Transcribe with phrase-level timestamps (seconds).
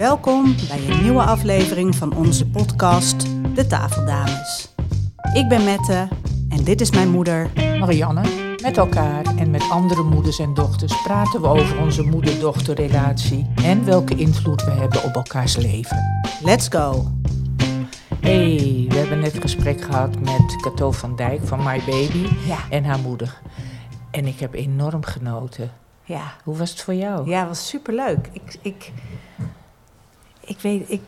[0.00, 4.74] Welkom bij een nieuwe aflevering van onze podcast De Tafeldames.
[5.34, 6.08] Ik ben Mette
[6.48, 7.50] en dit is mijn moeder.
[7.78, 8.20] Marianne.
[8.62, 14.14] Met elkaar en met andere moeders en dochters praten we over onze moeder-dochterrelatie en welke
[14.14, 16.22] invloed we hebben op elkaars leven.
[16.42, 17.06] Let's go!
[18.20, 22.58] Hey, we hebben net een gesprek gehad met Cato van Dijk van My Baby Ja.
[22.70, 23.40] en haar moeder.
[24.10, 25.70] En ik heb enorm genoten.
[26.04, 27.28] Ja, Hoe was het voor jou?
[27.30, 28.28] ja was superleuk.
[28.32, 28.92] Ik, ik,
[30.50, 31.00] ik, weet, ik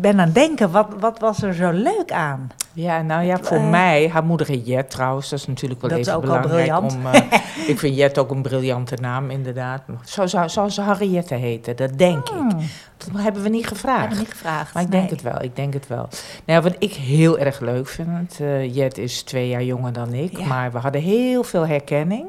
[0.00, 2.50] ben aan het denken, wat, wat was er zo leuk aan?
[2.72, 5.90] Ja, nou ja, voor Eh, mij, haar moeder heet Jet trouwens, dat is natuurlijk wel
[5.90, 6.92] Dat is even belangrijk briljant.
[6.94, 7.06] om...
[7.06, 7.22] eh,
[7.66, 9.82] ik vind Jet ook een briljante naam, inderdaad.
[10.04, 12.34] Zo zou, zou ze Harriette heten, dat denk ik.
[12.34, 12.58] Hmm,
[12.96, 14.00] Dat hebben we niet gevraagd.
[14.00, 14.74] hebben niet gevraagd.
[14.74, 14.98] Maar ik nee.
[15.00, 16.08] denk het wel, ik denk het wel.
[16.44, 20.38] Nou, wat ik heel erg leuk vind, eh Jet is twee jaar jonger dan ik,
[20.38, 20.46] Ja.
[20.46, 22.26] maar we hadden heel veel herkenning.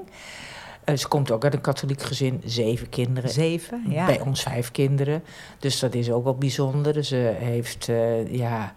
[0.84, 3.30] Eh, ze komt ook uit een katholiek gezin, zeven kinderen.
[3.30, 4.06] Zeven, ja.
[4.06, 5.24] Bij ons vijf kinderen.
[5.60, 7.04] Dus dat is ook wel bijzonder.
[7.04, 8.74] Ze heeft, eh, ja...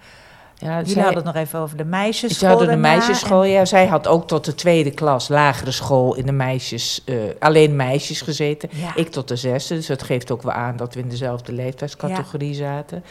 [0.59, 2.38] ja Jullie zij- hadden het nog even over de meisjesschool.
[2.38, 3.64] ze hadden de meisjesschool, ja.
[3.64, 8.20] Zij had ook tot de tweede klas, lagere school, in de meisjes, eh, alleen meisjes
[8.20, 8.68] gezeten.
[8.73, 8.96] Ja.
[8.96, 12.54] Ik tot de zesde, dus dat geeft ook wel aan dat we in dezelfde leeftijdscategorie
[12.54, 13.04] zaten.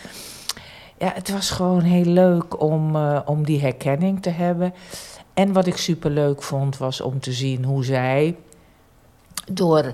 [0.97, 4.73] Ja, het was gewoon heel leuk om, om die herkenning te hebben.
[5.33, 8.35] En wat ik superleuk vond, was om te zien hoe zij
[9.51, 9.93] door,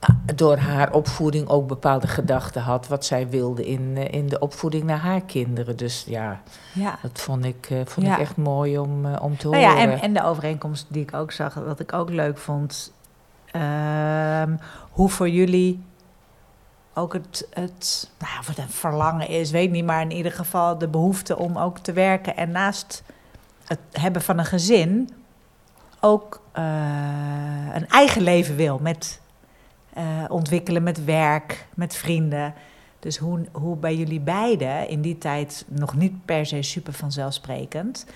[0.00, 2.88] ah, door haar opvoeding ook bepaalde gedachten had.
[2.88, 5.76] Wat zij wilde in, eh, in de opvoeding naar haar kinderen.
[5.76, 6.40] Dus ja,
[6.74, 6.98] ja.
[7.02, 8.14] dat vond ik, eh, vond Ja.
[8.14, 9.76] ik echt mooi om, eh, om te Nou horen.
[9.76, 12.92] ja, en, en de overeenkomst die ik ook zag, wat ik ook leuk vond.
[13.50, 14.56] ehm,
[14.90, 15.82] hoe voor jullie
[16.94, 20.78] ook het, het nou, het een verlangen is, weet ik niet, maar in ieder geval
[20.78, 23.02] de behoefte om ook te werken en naast
[23.66, 25.10] het hebben van een gezin
[26.04, 26.64] ook eh,
[27.72, 29.20] een eigen leven wil met
[29.92, 32.54] eh, ontwikkelen met werk, met vrienden.
[32.98, 38.06] Dus hoe, hoe bij jullie beiden in die tijd nog niet per se super vanzelfsprekend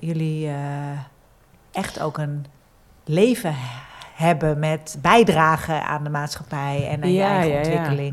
[0.00, 0.98] jullie eh,
[1.72, 2.46] echt ook een
[3.04, 3.54] leven
[4.14, 8.10] hebben met bijdragen aan de maatschappij en aan Ja, je eigen ja, ja.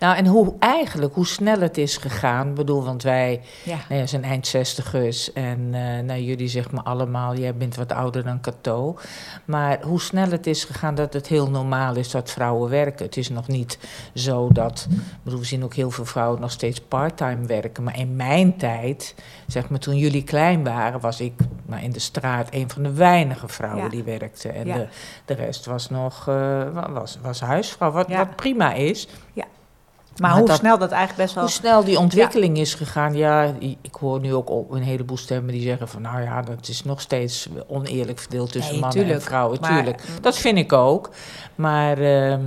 [0.00, 2.48] Nou, en hoe eigenlijk, hoe snel het is gegaan.
[2.48, 3.76] Ik bedoel, want wij Ja.
[3.88, 5.32] nou ja, zijn eind zestigers.
[5.32, 8.98] En eh nou, jullie zeg maar allemaal, jij bent wat ouder dan Cato.
[9.44, 13.04] Maar hoe snel het is gegaan dat het heel normaal is dat vrouwen werken.
[13.06, 13.78] Het is nog niet
[14.14, 14.86] zo dat,
[15.22, 17.82] bedoel, we zien ook heel veel vrouwen nog steeds parttime werken.
[17.84, 19.14] Maar in mijn tijd,
[19.46, 21.32] zeg maar toen jullie klein waren, was ik
[21.66, 23.88] maar in de straat een van de weinige vrouwen Ja.
[23.88, 24.48] die werkte.
[24.48, 24.74] En Ja.
[24.74, 24.86] de,
[25.24, 26.34] de rest was nog, eh,
[26.72, 28.16] wa- was, was huisvrouw, wat, Ja.
[28.16, 29.08] wat prima is.
[30.18, 31.44] Maar, Maar hoe dat- snel dat eigenlijk best wel...
[31.44, 35.52] Hoe snel die ontwikkeling is gegaan, ja, ik hoor nu ook op een heleboel stemmen
[35.52, 39.22] die zeggen van, nou ja, dat is nog steeds oneerlijk verdeeld tussen Nee, mannen en
[39.22, 40.02] vrouwen, Maar- tuurlijk.
[40.20, 41.10] Dat vind ik ook,
[41.54, 42.42] maar ehm,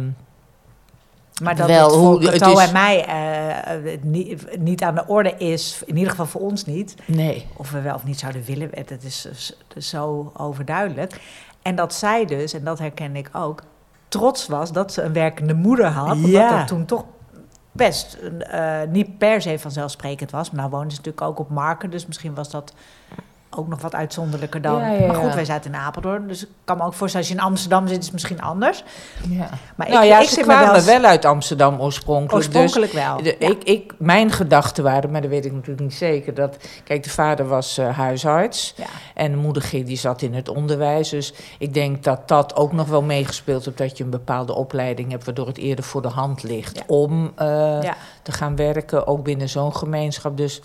[1.42, 4.84] Maar dat Wel, het voor hoe- het Cato is- en mij eh, eh, niet, niet
[4.84, 6.96] aan de orde is, in ieder geval voor ons niet.
[7.06, 7.48] nee.
[7.58, 11.22] Of we wel of niet zouden willen, dat is s- zo overduidelijk.
[11.62, 13.62] En dat zij dus, en dat herken ik ook,
[14.08, 16.12] trots was dat ze een werkende moeder had.
[16.12, 16.58] Omdat Ja.
[16.58, 17.06] dat toen toch
[17.72, 20.52] best eh, niet per se vanzelfsprekend was.
[20.52, 22.74] Maar nou wonen ze natuurlijk ook op Marken, dus misschien was dat
[23.56, 24.80] ook nog wat uitzonderlijker dan.
[24.80, 27.36] Ja, ja, Maar goed, wij zaten in Apeldoorn, dus ik kan me ook voorstellen, als
[27.36, 28.84] je in Amsterdam zit, is het misschien anders.
[29.30, 29.50] Ja.
[29.76, 32.34] Maar nou ik, ja, ik ze kwamen wel, wel, uit Amsterdam oorspronkelijk.
[32.34, 33.18] oorspronkelijk wel.
[33.18, 33.48] Dus de, Ja.
[33.48, 37.10] ik, ik, mijn gedachten waren, maar dat weet ik natuurlijk niet zeker, dat, kijk, de
[37.10, 38.76] vader was eh, huisarts.
[39.14, 41.10] En de moeder die zat in het onderwijs.
[41.10, 43.78] Dus ik denk dat dat ook nog wel meegespeeld heeft...
[43.78, 45.26] dat je een bepaalde opleiding hebt...
[45.26, 47.80] waardoor het eerder voor de hand ligt om eh,
[48.22, 49.08] te gaan werken...
[49.08, 50.38] ook binnen zo'n gemeenschap.
[50.38, 50.62] Dus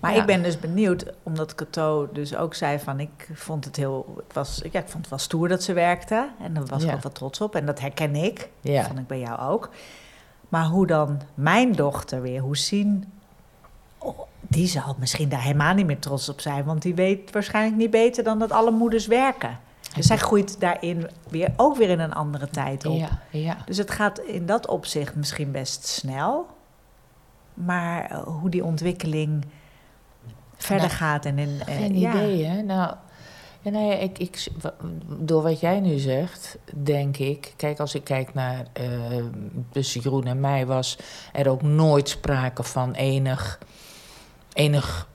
[0.00, 0.20] Maar Ja.
[0.20, 3.00] ik ben dus benieuwd, omdat Cato dus ook zei van...
[3.00, 4.14] ik vond het heel...
[4.26, 6.28] Het was, ja, ik vond het wel stoer dat ze werkte.
[6.42, 6.94] En daar was ik Ja.
[6.94, 7.54] ook wel trots op.
[7.54, 8.48] En dat herken ik.
[8.60, 9.70] ja, Dat vond ik bij jou ook.
[10.48, 13.12] Maar hoe dan mijn dochter weer, hoe zien...
[13.98, 16.64] oh, die zal misschien daar helemaal niet meer trots op zijn.
[16.64, 19.58] Want die weet waarschijnlijk niet beter dan dat alle moeders werken.
[19.94, 22.96] Dus zij groeit daarin weer, ook weer in een andere tijd op.
[22.98, 23.56] ja, ja.
[23.64, 26.46] Dus het gaat in dat opzicht misschien best snel.
[27.54, 29.44] Maar eh, hoe die ontwikkeling
[30.58, 31.60] verder Nou, gaat en in...
[31.66, 32.14] eh, Geen ja.
[32.14, 32.62] idee, hè?
[32.62, 32.94] Nou,
[33.60, 34.46] ja, nou ja, ik, ik,
[35.18, 37.52] door wat jij nu zegt, denk ik...
[37.56, 38.84] Kijk, als ik kijk naar eh
[39.70, 40.66] tussen Jeroen en mij...
[40.66, 40.98] was
[41.32, 43.58] er ook nooit sprake van enig,
[44.52, 45.07] enig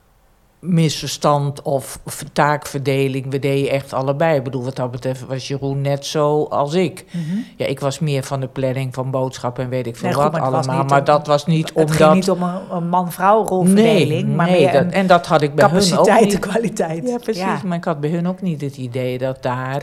[0.66, 1.98] misverstand of
[2.32, 3.30] taakverdeling.
[3.30, 4.36] We deden echt allebei.
[4.36, 7.04] Ik bedoel, wat dat betreft was Jeroen net zo als ik.
[7.10, 7.36] Mhm.
[7.56, 10.22] Ja, ik was meer van de planning van boodschappen en weet ik veel Nee, goed,
[10.22, 10.84] wat maar het allemaal.
[10.84, 11.96] Maar dat was niet Het omdat...
[11.96, 15.42] ging niet om een, een man-vrouw rolverdeling, nee, maar nee, meer dat, en dat had
[15.42, 16.38] ik bij hun ook niet.
[16.38, 17.08] kwaliteit.
[17.08, 17.42] Ja, precies.
[17.42, 17.60] Ja.
[17.64, 19.82] Maar ik had bij hun ook niet het idee dat daar...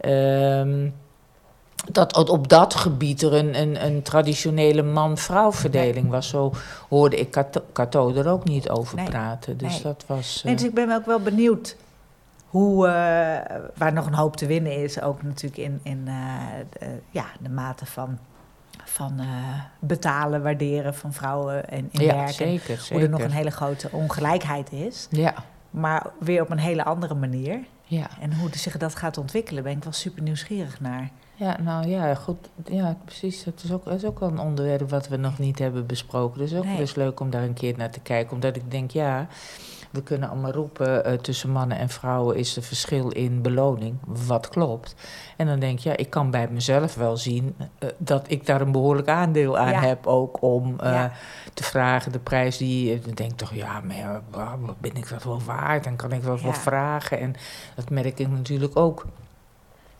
[0.00, 0.88] ehm,
[1.92, 6.28] dat op dat gebied er een, een, een traditionele man-vrouw verdeling was.
[6.28, 6.52] Zo
[6.88, 7.36] hoorde ik
[7.72, 9.56] Cato, er ook niet over praten.
[9.56, 10.42] Dus dat was.
[10.44, 11.76] Nee, dus ik ben ook wel benieuwd
[12.48, 12.92] hoe, uh,
[13.74, 16.14] waar nog een hoop te winnen is, ook natuurlijk in, in uh,
[16.70, 18.18] de, ja, de mate van,
[18.84, 19.26] van uh,
[19.78, 22.34] betalen, waarderen van vrouwen en in ja, werken.
[22.34, 22.92] Zeker, zeker.
[22.92, 25.06] Hoe er nog een hele grote ongelijkheid is.
[25.10, 25.34] Ja.
[25.70, 27.58] Maar weer op een hele andere manier.
[27.88, 28.08] Ja.
[28.20, 31.10] En hoe zich dat gaat ontwikkelen, ben ik wel super nieuwsgierig naar.
[31.34, 32.48] Ja, nou ja, goed.
[32.64, 33.44] Ja, precies.
[33.44, 36.38] Het is ook, het is ook wel een onderwerp wat we nog niet hebben besproken.
[36.38, 36.76] Dus ook nee.
[36.76, 38.34] dus leuk om daar een keer naar te kijken.
[38.34, 39.26] Omdat ik denk, ja,
[39.90, 43.98] we kunnen allemaal roepen uh, tussen mannen en vrouwen is er verschil in beloning.
[44.26, 44.94] Wat klopt.
[45.36, 48.60] En dan denk je, ja, ik kan bij mezelf wel zien uh, dat ik daar
[48.60, 49.80] een behoorlijk aandeel aan ja.
[49.80, 50.06] heb.
[50.06, 51.12] Ook om ja.
[51.54, 52.94] te vragen de prijs die.
[52.94, 55.86] Ik denk toch, ja, maar ben ik dat wel waard?
[55.86, 57.20] En kan ik dat wel vragen?
[57.20, 57.34] En
[57.74, 59.06] dat merk ik natuurlijk ook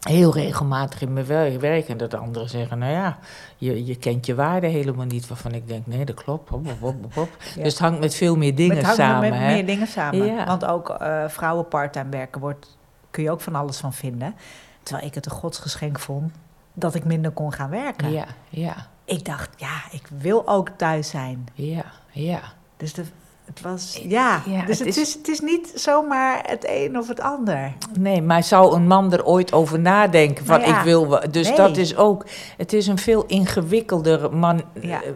[0.00, 1.26] heel regelmatig in mijn
[1.60, 1.88] werk.
[1.88, 3.18] En dat anderen zeggen, nou ja,
[3.56, 5.28] je, je kent je waarde helemaal niet.
[5.28, 6.48] Waarvan ik denk, nee, dat klopt.
[6.48, 7.28] Hop, hop, hop, hop.
[7.54, 7.62] Ja.
[7.62, 9.30] Dus het hangt met veel meer dingen het hangt samen.
[9.30, 9.52] met hè?
[9.52, 10.24] meer dingen samen.
[10.26, 10.46] Ja.
[10.46, 12.78] Want ook uh, vrouwen parttime werken wordt,
[13.10, 14.34] kun je ook van alles van vinden.
[14.82, 16.32] Terwijl ik het een godsgeschenk vond
[16.72, 18.12] dat ik minder kon gaan werken.
[18.12, 18.74] Ja, ja.
[19.04, 21.48] Ik dacht, ja, ik wil ook thuis zijn.
[21.54, 22.40] Ja, ja.
[22.76, 23.04] Dus de,
[23.48, 27.08] het was, ja, ja dus het, het is, het is niet zomaar het een of
[27.08, 27.72] het ander.
[27.98, 31.20] Nee, maar zou een man er ooit over nadenken van nou ja, ik wil...
[31.30, 31.56] Dus nee.
[31.56, 35.02] dat is ook, het is een veel ingewikkelder man, ja.
[35.02, 35.10] uh,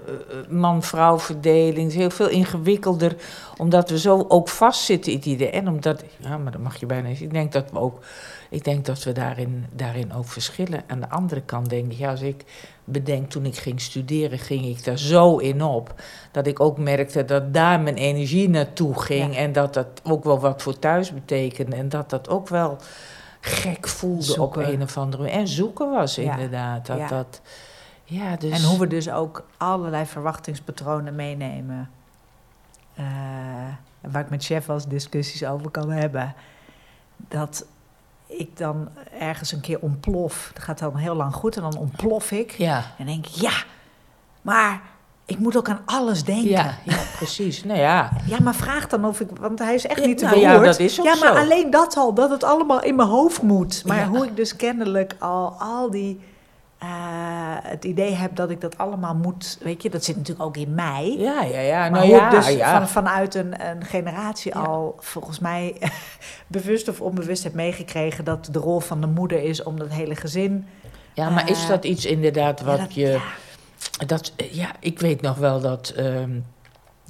[0.49, 1.77] man-vrouw verdeling.
[1.77, 3.17] Het is heel veel ingewikkelder,
[3.57, 5.51] omdat we zo ook vastzitten in idee.
[5.51, 7.21] En omdat, ja, maar dat mag je bijna niet.
[7.21, 7.99] Ik denk dat we ook,
[8.53, 10.85] ik denk dat we daarin, daarin ook verschillen.
[10.87, 12.45] Aan de andere kant denk ik, ja, als ik
[12.85, 15.95] bedenk, toen ik ging studeren, ging ik daar zo in op.
[16.31, 19.35] Dat ik ook merkte dat daar mijn energie naartoe ging.
[19.35, 19.39] Ja.
[19.39, 21.77] En dat dat ook wel wat voor thuis betekende.
[21.77, 22.77] En dat dat ook wel
[23.41, 24.63] gek voelde zoeken.
[24.63, 25.39] op een of andere manier.
[25.39, 26.33] En zoeken was ja.
[26.33, 26.87] inderdaad.
[26.87, 27.09] Dat, ja.
[27.09, 27.41] Dat,
[28.05, 28.63] ja, dus...
[28.63, 31.91] En hoe we dus ook allerlei verwachtingspatronen meenemen.
[32.99, 33.05] Uh,
[34.01, 36.35] waar ik met chef als discussies over kan hebben.
[37.17, 37.67] Dat
[38.39, 38.89] ik dan
[39.19, 40.51] ergens een keer ontplof.
[40.55, 42.51] Dat gaat dan heel lang goed en dan ontplof ik.
[42.51, 42.83] Ja.
[42.99, 43.53] En denk ik, ja,
[44.43, 44.81] maar
[45.27, 46.51] ik moet ook aan alles denken.
[46.51, 47.65] Ja, ja precies.
[47.65, 48.11] Nou ja.
[48.27, 49.29] Ja, maar vraag dan of ik...
[49.41, 50.39] Want hij is echt ja, niet te nou.
[50.39, 51.41] Ja, dat is ook Ja, maar zo.
[51.41, 53.83] alleen dat al, dat het allemaal in mijn hoofd moet.
[53.87, 54.07] Maar Ja.
[54.09, 56.21] hoe ik dus kennelijk al, al die...
[56.83, 56.89] eh,
[57.71, 59.59] het idee heb dat ik dat allemaal moet...
[59.61, 61.15] Weet je, dat zit natuurlijk ook in mij.
[61.19, 61.89] Ja, ja, ja.
[61.89, 62.79] Nou ja, dus ja.
[62.79, 64.61] van, vanuit een, een generatie Ja.
[64.63, 65.77] al volgens mij
[66.47, 70.15] bewust of onbewust heb meegekregen dat de rol van de moeder is om dat hele
[70.17, 70.67] gezin.
[71.13, 73.07] ja, maar is eh, dat iets inderdaad wat dat- je...
[73.09, 73.21] ja.
[74.07, 76.31] Dat, ja, ik weet nog wel dat ehm,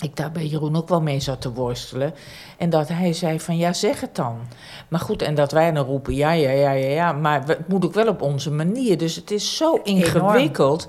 [0.02, 2.14] ik daar bij Jeroen ook wel mee zat te worstelen.
[2.58, 4.38] En dat hij zei van, ja, zeg het dan.
[4.88, 7.12] Maar goed, en dat wij dan roepen, ja, ja, ja, ja, ja.
[7.12, 8.98] Maar het moet ook wel op onze manier.
[8.98, 10.88] Dus het is zo ingewikkeld.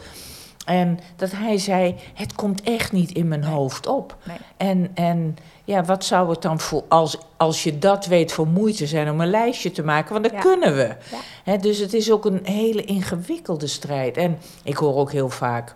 [0.66, 4.18] En dat hij zei, het komt echt niet in mijn hoofd op.
[4.24, 4.38] Nee.
[4.58, 8.88] En, en ja, wat zou het dan voor, als, als je dat weet, voor moeite
[8.88, 10.12] zijn om een lijstje te maken?
[10.12, 10.40] Want dat Ja.
[10.40, 10.88] kunnen we.
[11.12, 11.18] Ja.
[11.44, 14.18] Hè, dus het is ook een hele ingewikkelde strijd.
[14.18, 15.76] En ik hoor ook heel vaak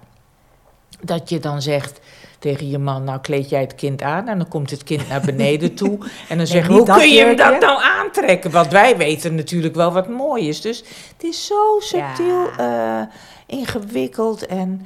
[1.01, 2.00] dat je dan zegt
[2.39, 5.22] tegen je man, nou kleed jij het kind aan en dan komt het kind naar
[5.22, 5.98] beneden toe.
[6.30, 8.51] En dan zeggen we, hoe kun je hem dat nou aantrekken?
[8.51, 10.62] Want wij weten natuurlijk wel wat mooi is.
[10.62, 10.78] Dus
[11.13, 13.01] het is zo subtiel, eh,
[13.45, 14.86] ingewikkeld en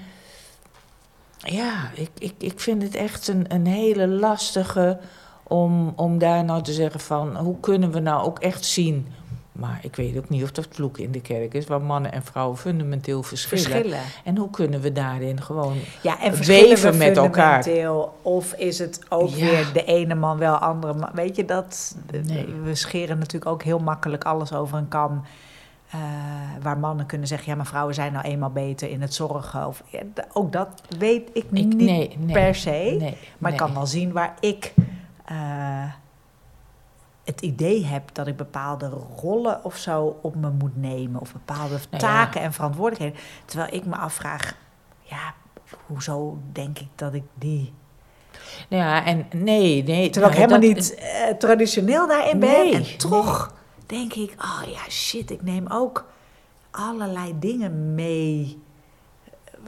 [1.38, 5.00] ja, ik, ik, ik vind het echt een, een hele lastige
[5.44, 9.08] om, om daar nou te zeggen van, hoe kunnen we nou ook echt zien...
[9.62, 12.24] Maar ik weet ook niet of dat vloek in de kerk is, waar mannen en
[12.24, 13.64] vrouwen fundamenteel verschillen.
[13.66, 14.00] Verschillen.
[14.24, 17.66] En hoe kunnen we daarin gewoon Ja, en Weven we met elkaar.
[18.22, 19.36] Of is het ook Ja.
[19.46, 21.10] weer de ene man wel andere man?
[21.14, 22.46] Weet je, dat, Nee.
[22.64, 25.24] we scheren natuurlijk ook heel makkelijk alles over een kam.
[25.92, 26.00] eh,
[26.62, 29.68] waar mannen kunnen zeggen, ja, maar vrouwen zijn nou eenmaal beter in het zorgen.
[29.68, 30.00] Of, ja,
[30.34, 33.14] ook dat weet ik, Ik- niet nee, nee, per se.
[33.38, 34.74] Maar ik kan wel zien waar ik
[35.26, 35.84] eh,
[37.24, 41.22] het idee heb dat ik bepaalde rollen of zo op me moet nemen.
[41.22, 41.98] Of bepaalde ja.
[41.98, 43.20] taken en verantwoordelijkheden.
[43.46, 44.56] Terwijl ik me afvraag,
[45.02, 45.34] ja,
[45.86, 47.74] hoezo denk ik dat ik die...
[48.68, 50.10] Ja, en nee, nee.
[50.10, 52.74] Terwijl ik nou, helemaal dat- niet eh, traditioneel daarin ben.
[52.74, 53.54] En toch
[53.86, 56.06] denk ik, oh ja, shit, ik neem ook
[56.72, 58.62] allerlei dingen mee...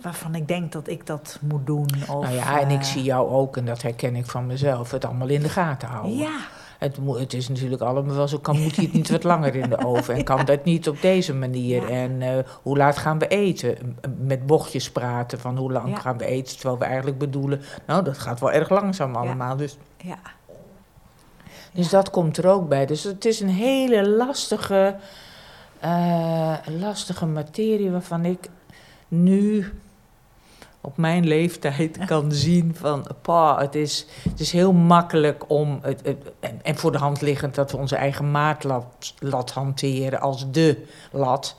[0.02, 1.88] waarvan ik denk dat ik dat moet doen.
[2.02, 4.92] Of, Nou ja, en ik eh, zie jou ook, en dat herken ik van mezelf,
[4.92, 6.18] het allemaal in de gaten houden.
[6.18, 6.40] Ja,
[6.84, 9.70] Het, het is natuurlijk allemaal wel zo, kan, moet hij het niet wat langer in
[9.70, 10.16] de oven?
[10.16, 11.82] En kan dat niet op deze manier?
[11.82, 11.88] Ja.
[11.88, 13.98] En eh, hoe laat gaan we eten?
[14.18, 16.00] Met bochtjes praten van hoe lang Ja.
[16.00, 16.56] gaan we eten?
[16.56, 19.56] Terwijl we eigenlijk bedoelen, nou dat gaat wel erg langzaam allemaal.
[19.56, 20.20] Dus, ja.
[21.72, 22.86] dus dat komt er ook bij.
[22.86, 24.96] Dus het is een hele lastige
[25.86, 28.50] Uh, lastige materie waarvan ik
[29.08, 29.74] nu
[30.86, 33.08] op mijn leeftijd kan zien van...
[33.22, 35.80] Pa, het, is, het is heel makkelijk om...
[35.82, 36.02] Het,
[36.40, 40.86] en, en, voor de hand liggend dat we onze eigen maatlat lat hanteren als de
[41.12, 41.56] lat.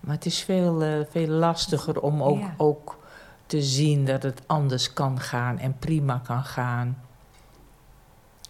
[0.00, 2.54] Maar het is veel, uh, veel lastiger om ook, ja.
[2.56, 2.98] ook
[3.46, 7.02] te zien dat het anders kan gaan en prima kan gaan.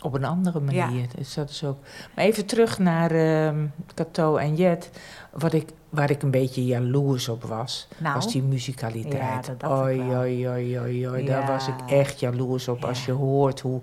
[0.00, 1.00] Op een andere manier.
[1.00, 1.06] Ja.
[1.16, 1.78] Dus dat is ook.
[2.14, 4.90] Maar even terug naar uh, Cato en Jet.
[5.30, 9.52] Wat ik, waar ik een beetje jaloers op was, nou, was die musicaliteit.
[9.60, 11.24] Ja, oi, oi, oi, oi, oi.
[11.24, 12.84] Daar was ik echt jaloers op.
[12.84, 13.80] Als je hoort hoe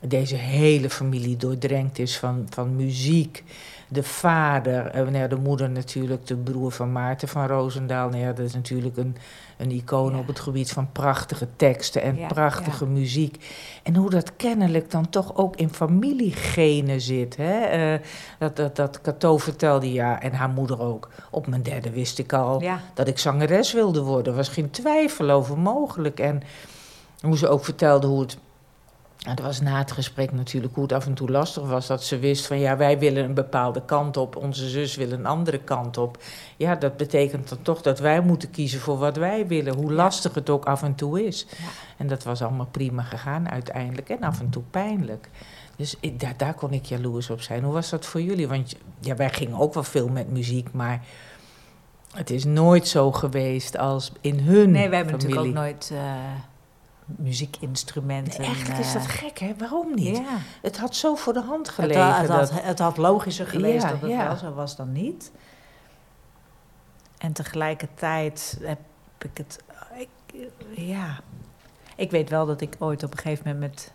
[0.00, 3.44] deze hele familie doordrenkt is van, van muziek
[3.88, 8.08] de vader, uh, nou de moeder natuurlijk, de broer van Maarten van Roosendaal.
[8.08, 9.16] Nou ja, dat is natuurlijk een,
[9.56, 13.44] een icoon op het gebied van prachtige teksten en prachtige muziek.
[13.82, 17.36] En hoe dat kennelijk dan toch ook in familiegenen zit.
[17.36, 17.92] Hè?
[17.94, 18.00] Uh,
[18.38, 21.08] dat, dat, dat Cato vertelde, ja, en haar moeder ook.
[21.30, 22.62] Op mijn derde wist ik al
[22.94, 24.32] dat ik zangeres wilde worden.
[24.32, 26.20] Er was geen twijfel over mogelijk.
[26.20, 26.42] En
[27.20, 28.38] hoe ze ook vertelde hoe het
[29.18, 31.86] het was na het gesprek natuurlijk hoe het af en toe lastig was.
[31.86, 35.26] Dat ze wist van ja, wij willen een bepaalde kant op, onze zus wil een
[35.26, 36.18] andere kant op.
[36.56, 39.74] Ja, dat betekent dan toch dat wij moeten kiezen voor wat wij willen.
[39.74, 41.46] Hoe lastig het ook af en toe is.
[41.50, 41.64] Ja.
[41.96, 44.08] En dat was allemaal prima gegaan uiteindelijk.
[44.08, 45.30] En af en toe pijnlijk.
[45.76, 47.64] Dus ik, daar, daar kon ik jaloers op zijn.
[47.64, 48.48] Hoe was dat voor jullie?
[48.48, 51.04] Want ja, wij gingen ook wel veel met muziek, maar
[52.14, 55.36] het is nooit zo geweest als in hun Nee, wij hebben familie.
[55.36, 55.90] natuurlijk ook nooit...
[55.92, 55.98] Uh
[57.16, 58.44] muziekinstrumenten.
[58.44, 59.54] Echt is dat eh, gek, hè?
[59.58, 60.16] Waarom niet?
[60.16, 60.38] Ja.
[60.62, 62.06] Het had zo voor de hand gelegen.
[62.06, 65.32] Het, het, had, het had, logischer geweest ja, dat het wel zo was dan niet.
[67.18, 68.78] En tegelijkertijd heb
[69.18, 69.58] ik het...
[69.96, 70.08] Ik,
[70.74, 71.20] ja...
[71.96, 73.92] Ik weet wel dat ik ooit op een gegeven moment met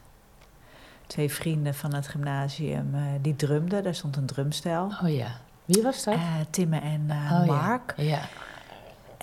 [1.08, 2.96] twee vrienden van het gymnasium...
[2.96, 4.92] Uh, die drumden, daar stond een drumstel.
[5.04, 5.28] Oh ja.
[5.66, 6.14] Wie was dat?
[6.14, 7.94] Uh, Timme en oh, Mark.
[7.98, 8.22] Ja.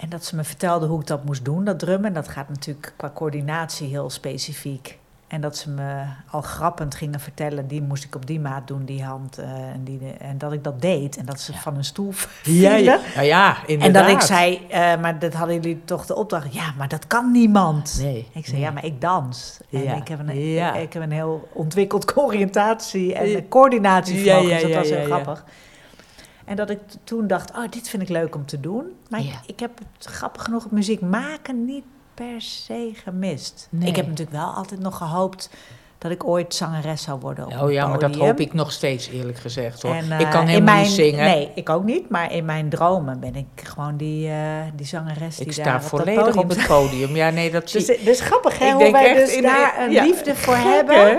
[0.01, 0.05] Ja.
[0.05, 2.09] En dat ze me vertelde hoe ik dat moest doen, dat drummen.
[2.09, 4.99] En dat gaat natuurlijk qua coördinatie heel specifiek.
[5.31, 8.85] En dat ze me al grappend gingen vertellen, die moest ik op die maat doen,
[8.85, 9.39] die hand.
[9.39, 12.75] Uh, en, die, en dat ik dat deed en dat ze van een stoel Ja,
[12.75, 14.03] ja, ja, ja inderdaad.
[14.03, 16.55] En dat ik zei, uh, maar dat hadden jullie toch de opdracht.
[16.55, 17.99] Ja, maar dat kan niemand.
[18.01, 18.29] Nee.
[18.33, 19.61] Ik zei, ja, maar ik dans.
[19.71, 20.75] En ik, heb een, ja.
[20.75, 24.49] ik, heb een heel ontwikkeld oriëntatie en coördinatievermogen.
[24.49, 25.45] Ja, ja, dus dat was heel grappig.
[26.51, 28.85] En dat ik toen dacht, oh, dit vind ik leuk om te doen.
[29.09, 33.69] Maar ik, ik, heb het grappig genoeg het muziek maken niet per se gemist.
[33.71, 33.89] Nee.
[33.89, 35.51] Ik heb natuurlijk wel altijd nog gehoopt
[35.99, 37.47] dat ik ooit zangeres zou worden.
[37.47, 39.95] Op oh ja, maar dat hoop ik nog steeds eerlijk gezegd hoor.
[39.95, 41.25] En, uh, ik kan helemaal mijn, niet zingen.
[41.25, 42.09] Nee, ik ook niet.
[42.09, 44.35] Maar in mijn dromen ben ik gewoon die, uh,
[44.75, 47.17] die zangeres die ik daar sta volledig op het podium.
[47.17, 50.03] Ja, nee, dat dus, zie Dus grappig hè, ik hoe wij dus daar een ja,
[50.03, 51.07] liefde voor hebben.
[51.07, 51.19] Hè?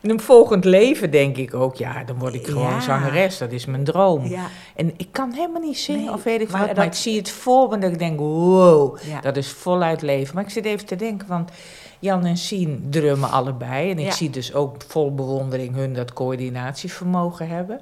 [0.00, 2.80] In een volgend leven denk ik ook, ja, dan word ik gewoon ja.
[2.80, 3.38] zangeres.
[3.38, 4.26] Dat is mijn droom.
[4.26, 4.46] Ja.
[4.76, 7.16] En ik kan helemaal niet zingen nee, of weet ik maar, wat, maar ik zie
[7.16, 9.20] het voor me dat ik denk, wow, ja.
[9.20, 10.34] dat is voluit leven.
[10.34, 11.50] Maar ik zit even te denken, want
[11.98, 13.90] Jan en Sien drummen allebei.
[13.90, 17.80] En ik zie dus ook vol bewondering hun dat coördinatievermogen hebben.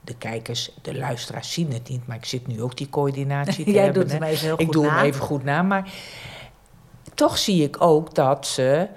[0.00, 3.70] De kijkers, de luisteraars zien het niet, maar ik zit nu ook die coördinatie te
[3.70, 4.02] Jij hebben.
[4.02, 4.96] doet hem even heel ik goed doe na.
[4.96, 5.92] hem even goed na, maar
[7.14, 8.88] toch zie ik ook dat ze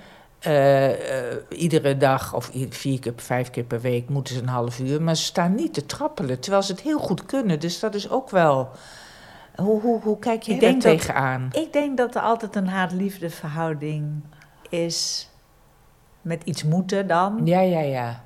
[0.42, 0.96] uh, uh,
[1.50, 5.02] iedere dag of vier keer, vijf keer per week moeten ze een half uur.
[5.02, 7.60] Maar ze staan niet te trappelen, terwijl ze het heel goed kunnen.
[7.60, 8.70] Dus dat is ook wel...
[9.56, 11.50] Hoe, hoe, hoe kijk je daar tegenaan?
[11.52, 14.24] Ik denk dat er altijd een haat-liefde verhouding
[14.70, 15.30] is
[16.22, 17.42] met iets moeten dan.
[17.44, 18.24] Ja, ja, ja.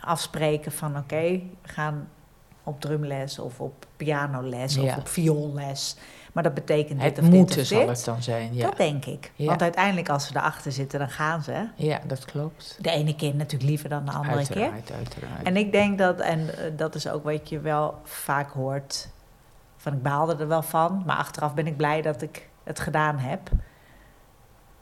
[0.00, 2.08] Afspreken van oké, okay, we gaan
[2.64, 4.82] op drumles of op pianoles ja.
[4.82, 5.96] of op vioolles.
[6.38, 8.54] Maar dat betekent het dit of moeten dit of zal het dan zijn.
[8.54, 8.66] Ja.
[8.66, 9.32] Dat denk ik.
[9.34, 9.46] Ja.
[9.46, 11.68] Want uiteindelijk als ze erachter zitten, dan gaan ze.
[11.74, 12.78] Ja, dat klopt.
[12.80, 14.96] De ene keer natuurlijk liever dan de andere uiteraard, keer.
[14.96, 15.42] Uiteraard.
[15.42, 19.08] En ik denk dat, en uh, dat is ook wat je wel vaak hoort,
[19.76, 23.18] van ik baalde er wel van, maar achteraf ben ik blij dat ik het gedaan
[23.18, 23.50] heb.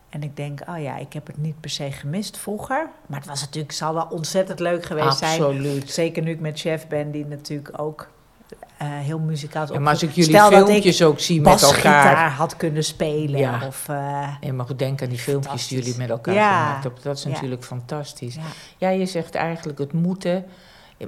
[0.09, 2.91] En ik denk, oh ja, ik heb het niet per se gemist vroeger.
[3.07, 5.73] Maar het was natuurlijk, zal wel ontzettend leuk geweest Absoluut.
[5.73, 5.89] zijn.
[5.89, 8.09] Zeker nu ik met chef ben, die natuurlijk ook
[8.53, 12.57] uh, heel muzikaal ja, maar als ik jullie Stel filmpjes ook zie met elkaar had
[12.57, 13.67] kunnen spelen ja.
[13.67, 16.65] of uh, ja, maar goed denk aan die filmpjes die jullie met elkaar ja.
[16.65, 17.03] gemaakt hebben.
[17.03, 18.37] Dat is natuurlijk fantastisch.
[18.79, 18.89] Ja.
[18.89, 20.45] je zegt eigenlijk het moeten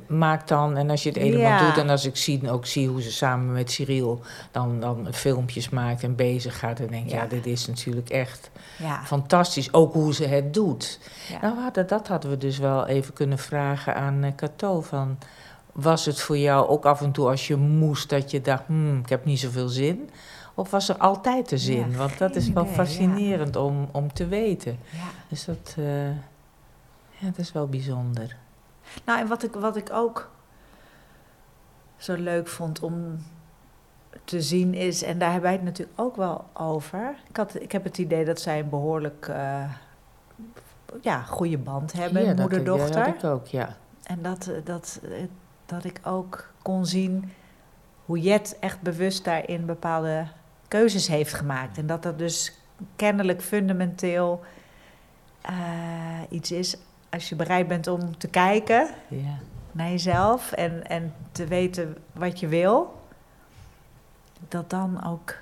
[0.07, 3.03] maakt dan en als je het helemaal doet en als ik zie ook zie hoe
[3.03, 7.27] ze samen met Cyril dan, dan filmpjes maakt en bezig gaat dan denk ik ja.
[7.27, 8.51] dit is natuurlijk echt
[9.05, 9.73] fantastisch.
[9.73, 10.99] Ook hoe ze het doet.
[11.43, 15.19] Nou hadden, dat hadden we dus wel even kunnen vragen aan Cato van
[15.81, 18.99] was het voor jou ook af en toe als je moest dat je dacht, hmm,
[18.99, 20.11] ik heb niet zoveel zin?
[20.55, 21.91] Of was er altijd de zin?
[21.91, 23.61] Ja, Want dat is wel idee, fascinerend ja.
[23.61, 24.79] om, om te weten.
[24.91, 25.07] Ja.
[25.29, 26.09] Dus dat, uh,
[27.09, 28.37] ja, dat is wel bijzonder.
[29.05, 30.31] Nou, en wat ik, wat ik ook
[31.97, 33.25] zo leuk vond om
[34.25, 37.15] te zien is, en daar hebben wij het natuurlijk ook wel over.
[37.29, 39.73] Ik, had, ik heb het idee dat zij een behoorlijk uh,
[41.01, 42.95] ja, goede band hebben, ja, moeder-dochter.
[42.95, 43.77] Dat, dat ik ook, ja.
[44.03, 45.01] En dat, dat,
[45.69, 47.33] dat ik ook kon zien
[48.05, 50.27] hoe Jet echt bewust daarin bepaalde
[50.69, 51.79] keuzes heeft gemaakt.
[51.79, 52.53] En dat dat dus
[52.97, 54.41] kennelijk fundamenteel
[55.51, 56.77] uh, iets is
[57.11, 59.39] als je bereid bent om te kijken ja.
[59.73, 63.01] naar jezelf en, en te weten wat je wil,
[64.49, 65.35] dat dan ook.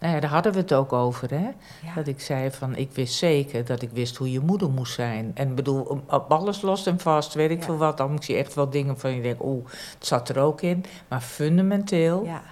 [0.00, 1.50] Nou ja, daar hadden we het ook over, hè?
[1.94, 5.30] Dat ik zei van, ik wist zeker dat ik wist hoe je moeder moest zijn.
[5.34, 7.64] En bedoel, op alles los en vast, weet ik ja.
[7.64, 7.96] veel wat.
[7.96, 10.84] Dan zie je echt wel dingen van je denkt, oeh, het zat er ook in.
[11.08, 12.42] Maar fundamenteel ja.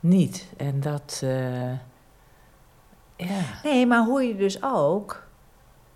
[0.00, 0.46] niet.
[0.56, 1.70] En dat, uh,
[3.16, 3.40] ja.
[3.62, 5.24] Nee, maar hoe je dus ook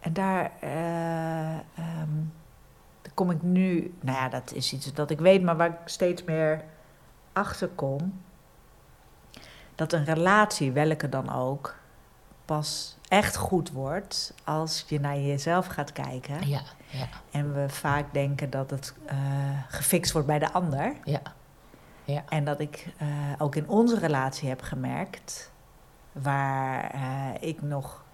[0.01, 2.33] en daar uh, um,
[3.15, 6.25] kom ik nu, nou ja, dat is iets dat ik weet, maar waar ik steeds
[6.25, 6.65] meer
[7.33, 8.21] achter kom.
[9.79, 11.75] Dat een relatie, welke dan ook,
[12.45, 16.49] pas echt goed wordt als je naar jezelf gaat kijken.
[16.49, 17.09] Ja, ja.
[17.31, 19.13] En we vaak denken dat het uh,
[19.69, 20.95] gefixt wordt bij de ander.
[21.05, 21.21] Ja.
[22.05, 22.25] ja.
[22.29, 23.09] En dat ik uh,
[23.39, 25.51] ook in onze relatie heb gemerkt,
[26.13, 26.93] waar
[27.41, 28.05] ik nog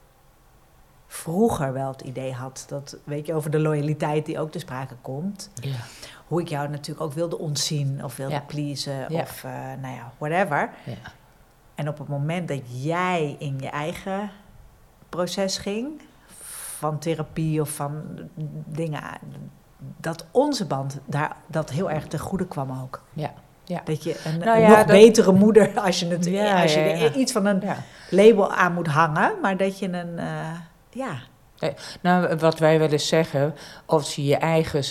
[1.07, 4.95] vroeger wel het idee had dat, weet je, over de loyaliteit die ook te sprake
[5.01, 5.51] komt.
[5.55, 5.77] Ja.
[6.27, 8.41] Hoe ik jou natuurlijk ook wilde ontzien of wilde Ja.
[8.41, 9.21] pleasen Ja.
[9.21, 10.71] of, uh, nou ja, whatever.
[11.75, 14.31] En op het moment dat jij in je eigen
[15.09, 15.89] proces ging,
[16.79, 18.03] van therapie of van
[18.67, 19.03] dingen,
[19.97, 23.03] dat onze band daar dat heel erg ten goede kwam ook.
[23.13, 23.33] Ja.
[23.65, 23.81] Ja.
[23.85, 26.81] Dat je een, Nou ja, nog dat- betere moeder, als je, het, Ja, als je
[26.81, 27.63] er iets van een
[28.11, 30.51] label aan moet hangen, maar dat je een, eh,
[30.91, 31.19] ja,
[32.01, 33.55] Nou, wat wij wel eens zeggen,
[33.87, 34.85] als je je eigen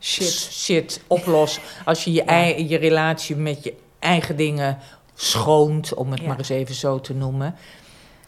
[0.00, 0.32] Shit.
[0.52, 4.78] shit oplost, als je je, je relatie met je eigen dingen
[5.24, 6.26] schoont, om het Ja.
[6.28, 7.54] maar eens even zo te noemen,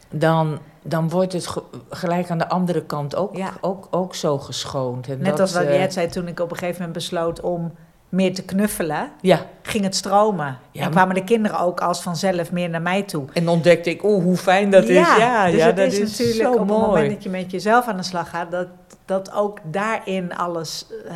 [0.09, 3.49] dan, dan wordt het ge- gelijk aan de andere kant ook, Ja.
[3.61, 5.07] ook, ook zo geschoond.
[5.07, 7.41] En Net dat, als wat eh, jij zei toen ik op een gegeven moment besloot
[7.41, 7.71] om
[8.09, 10.57] meer te knuffelen, Ja, ging het stromen.
[10.71, 13.25] Ja, en kwamen de kinderen ook als vanzelf meer naar mij toe.
[13.33, 14.95] en ontdekte ik, oh, hoe fijn dat is.
[15.17, 17.09] Ja, dus ja het dat is, is, natuurlijk zo op het moment mooi.
[17.09, 18.67] dat je met jezelf aan de slag gaat, dat,
[19.05, 21.15] dat ook daarin alles, eh,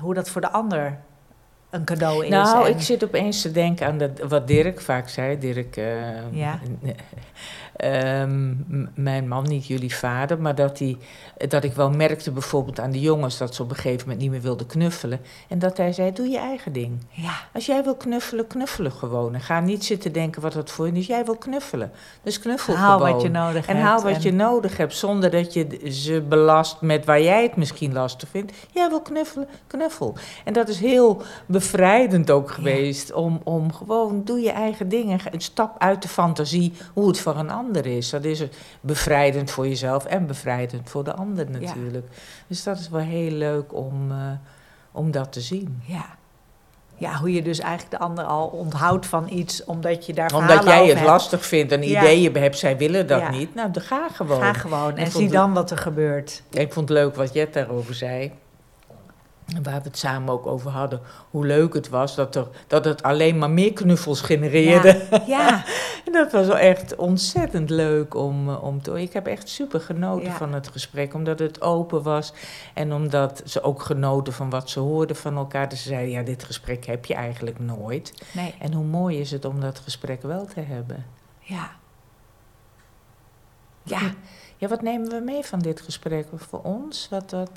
[0.00, 0.98] hoe dat voor de ander
[1.70, 2.30] een cadeau is.
[2.30, 5.38] Nou, en- ik zit opeens te denken aan dat, wat Dirk vaak zei.
[5.38, 5.84] Dirk, eh,
[6.32, 6.60] Ja.
[7.80, 8.54] ehm,
[8.94, 10.96] mijn man, niet jullie vader, maar dat, hij,
[11.48, 14.30] dat ik wel merkte bijvoorbeeld aan de jongens dat ze op een gegeven moment niet
[14.30, 15.20] meer wilden knuffelen.
[15.48, 16.98] En dat hij zei: Doe je eigen ding.
[17.10, 19.34] ja, Als jij wil knuffelen, knuffelen gewoon.
[19.34, 21.06] En ga niet zitten denken wat dat voor je is.
[21.06, 21.92] Jij wil knuffelen.
[22.22, 23.12] Dus knuffel haal gewoon.
[23.12, 23.88] wat je nodig En hebt.
[23.88, 27.92] haal wat je nodig hebt, zonder dat je ze belast met waar jij het misschien
[27.92, 28.52] lastig vindt.
[28.72, 30.14] Jij wil knuffelen, knuffel.
[30.44, 33.12] En dat is heel bevrijdend ook geweest.
[33.12, 35.18] Om, om gewoon, doe je eigen dingen.
[35.20, 38.10] Ga- Stap uit de fantasie hoe het voor een ander is.
[38.10, 38.42] Dat is
[38.80, 42.06] bevrijdend voor jezelf en bevrijdend voor de ander natuurlijk.
[42.46, 44.16] Dus dat is wel heel leuk om, eh,
[44.92, 45.82] om dat te zien.
[45.86, 46.04] Ja.
[46.96, 50.64] ja, hoe je dus eigenlijk de ander al onthoudt van iets, omdat je daar Omdat
[50.64, 51.06] jij het hebt.
[51.08, 52.00] lastig vindt en Ja.
[52.00, 53.30] ideeën hebt, zij willen dat Ja.
[53.30, 53.54] niet.
[53.54, 54.40] Nou, dan ga gewoon.
[54.42, 56.42] Ga gewoon en vond zie dan wat er gebeurt.
[56.50, 58.32] Ik vond het leuk wat Jet daarover zei.
[59.62, 61.00] Waar we het samen ook over hadden.
[61.30, 65.02] Hoe leuk het was dat, er, dat het alleen maar meer knuffels genereerde.
[65.26, 65.64] Ja,
[66.12, 69.00] dat was wel echt ontzettend leuk om, eh, om te...
[69.02, 70.36] Ik heb echt super genoten Ja.
[70.36, 71.14] van het gesprek.
[71.14, 72.32] Omdat het open was.
[72.74, 75.68] En omdat ze ook genoten van wat ze hoorden van elkaar.
[75.68, 78.12] Dus ze zeiden, ja, dit gesprek heb je eigenlijk nooit.
[78.32, 81.06] nee, En hoe mooi is het om dat gesprek wel te hebben.
[81.40, 81.70] ja.
[83.82, 84.00] Ja,
[84.56, 87.06] ja wat nemen we mee van dit gesprek voor ons?
[87.10, 87.50] Wat, wat,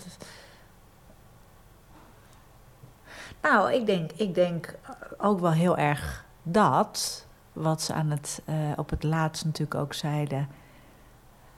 [3.44, 4.76] Nou, ik denk, ik denk
[5.18, 9.94] ook wel heel erg dat, wat ze aan het, eh, op het laatst natuurlijk ook
[9.94, 10.48] zeiden,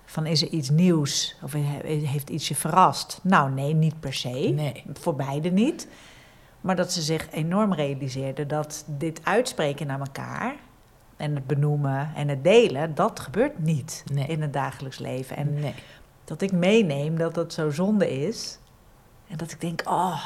[0.05, 1.59] van is er iets nieuws of he-
[1.95, 3.19] heeft iets je verrast?
[3.23, 4.83] Nou nee, niet per se, nee.
[4.93, 5.87] voor beide niet.
[6.61, 10.55] Maar dat ze zich enorm realiseerden dat dit uitspreken naar elkaar
[11.17, 14.27] en het benoemen en het delen, dat gebeurt niet Nee.
[14.27, 15.37] in het dagelijks leven.
[15.37, 15.73] En nee.
[16.23, 18.59] dat ik meeneem dat het zo zonde is.
[19.27, 20.23] En dat ik denk, oh,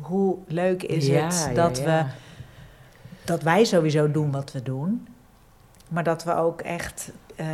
[0.00, 1.84] hoe leuk is Ja, het dat, ja.
[1.84, 2.04] We,
[3.24, 5.06] dat wij sowieso doen wat we doen.
[5.88, 7.46] Maar dat we ook echt eh,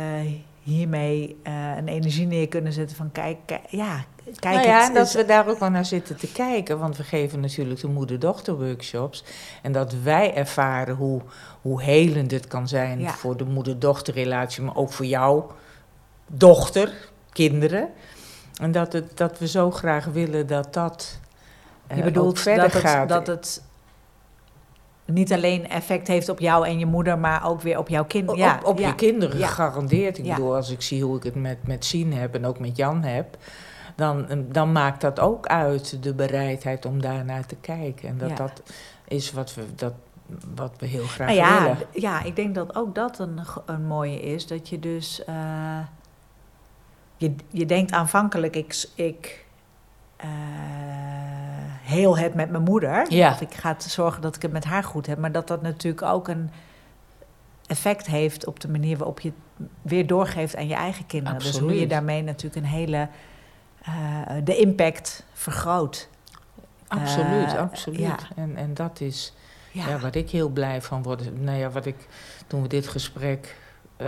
[0.63, 4.05] hiermee eh, een energie neer kunnen zetten van kijk, kijk ja,
[4.39, 6.79] kijk nou ja, en dat we daar ook wel naar zitten te kijken.
[6.79, 9.23] Want we geven natuurlijk de moeder-dochter workshops.
[9.61, 11.21] En dat wij ervaren hoe,
[11.61, 13.11] hoe helend het kan zijn Ja.
[13.11, 14.63] voor de moeder-dochterrelatie.
[14.63, 15.51] Maar ook voor jouw
[16.27, 17.89] dochter, kinderen.
[18.61, 21.19] En dat, het, dat we zo graag willen dat dat
[21.89, 23.09] je ook bedoelt verder dat het, gaat.
[23.09, 23.63] dat het
[25.05, 28.39] niet alleen effect heeft op jou en je moeder, maar ook weer op jouw kinderen.
[28.39, 29.47] Ja, op, op ja, je kinderen, ja.
[29.47, 30.17] gegarandeerd.
[30.17, 32.77] Ik bedoel, als ik zie hoe ik het met, met Sien heb en ook met
[32.77, 33.37] Jan heb...
[33.95, 38.09] Dan, dan maakt dat ook uit, de bereidheid om daarnaar te kijken.
[38.09, 38.61] En dat dat
[39.07, 39.93] is wat we, dat,
[40.55, 41.77] wat we heel graag Nou ja, willen.
[41.91, 44.47] ja, ik denk dat ook dat een, een mooie is.
[44.47, 45.23] Dat je dus...
[45.25, 45.79] eh,
[47.17, 49.45] je, je denkt aanvankelijk, ik, ik
[50.15, 50.29] eh,
[51.93, 53.11] heel het met mijn moeder.
[53.11, 53.31] Ja.
[53.31, 55.17] Of ik ga te zorgen dat ik het met haar goed heb.
[55.17, 56.49] Maar dat dat natuurlijk ook een
[57.67, 61.39] effect heeft op de manier waarop je het weer doorgeeft aan je eigen kinderen.
[61.39, 63.07] Dus hoe je daarmee natuurlijk een hele...
[63.83, 63.93] eh,
[64.43, 66.09] de impact vergroot.
[66.87, 67.99] Absoluut, Eh, absoluut.
[67.99, 68.17] ja.
[68.35, 69.33] En, en dat is
[69.71, 69.99] Ja, ja.
[69.99, 71.41] waar ik heel blij van word.
[71.41, 72.07] Nou ja, wat ik
[72.47, 73.55] toen we dit gesprek
[73.97, 74.07] eh,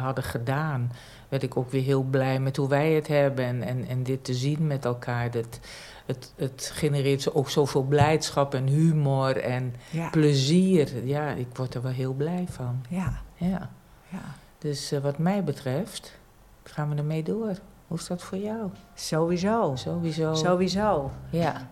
[0.00, 0.92] hadden gedaan,
[1.28, 4.24] werd ik ook weer heel blij met hoe wij het hebben en, en, en dit
[4.24, 5.30] te zien met elkaar.
[5.30, 5.60] Dat,
[6.06, 11.06] het, het genereert ook zoveel blijdschap en humor en ja, plezier.
[11.06, 12.82] Ja, ik word er wel heel blij van.
[12.88, 13.70] ja, Ja.
[14.08, 14.20] ja.
[14.58, 16.18] Dus eh, wat mij betreft
[16.64, 17.52] gaan we ermee door.
[17.86, 18.70] Hoe is dat voor jou?
[18.94, 19.72] Sowieso.
[19.76, 20.34] Sowieso.
[20.34, 21.10] Sowieso.
[21.30, 21.68] Ja,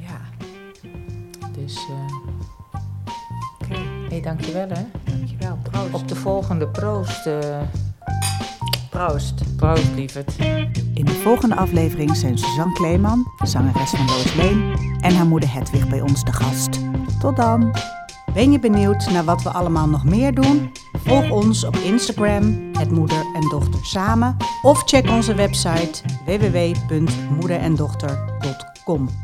[0.00, 0.20] Ja.
[1.52, 1.78] dus
[3.62, 4.84] Oké, hey, dankjewel hè.
[5.04, 5.58] dankjewel.
[5.62, 5.94] Proost.
[5.94, 7.26] Op de volgende proost.
[7.26, 7.60] eh
[8.90, 9.56] Proost.
[9.56, 10.34] proost, lieverd.
[10.94, 15.88] In de volgende aflevering zijn Suzanne Kleeman, zangeres van Lois Leen, en haar moeder Hedwig
[15.88, 16.80] bij ons te gast.
[17.20, 17.76] Tot dan!
[18.34, 20.72] Ben je benieuwd naar wat we allemaal nog meer doen?
[20.92, 29.23] Volg ons op Instagram, het Moeder en Dochter Samen, of check onze website www.moederendochter.com.